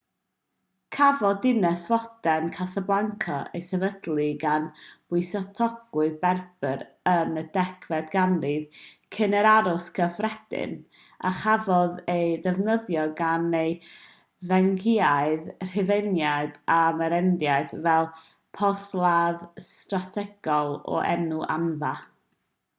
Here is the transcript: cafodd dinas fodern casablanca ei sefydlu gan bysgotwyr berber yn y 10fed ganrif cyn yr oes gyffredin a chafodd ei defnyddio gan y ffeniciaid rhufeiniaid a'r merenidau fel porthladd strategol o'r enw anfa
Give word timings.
cafodd 0.95 1.41
dinas 1.41 1.81
fodern 1.89 2.45
casablanca 2.53 3.35
ei 3.59 3.63
sefydlu 3.65 4.23
gan 4.43 4.63
bysgotwyr 5.15 6.15
berber 6.23 6.81
yn 7.11 7.37
y 7.41 7.43
10fed 7.57 8.07
ganrif 8.15 8.79
cyn 9.17 9.37
yr 9.43 9.51
oes 9.73 9.91
gyffredin 9.99 10.73
a 11.31 11.35
chafodd 11.43 12.01
ei 12.15 12.25
defnyddio 12.47 13.05
gan 13.21 13.47
y 13.61 13.63
ffeniciaid 13.85 15.55
rhufeiniaid 15.69 16.59
a'r 16.79 16.99
merenidau 17.03 17.71
fel 17.85 18.11
porthladd 18.61 19.47
strategol 19.69 20.77
o'r 20.97 21.09
enw 21.15 21.47
anfa 21.61 21.97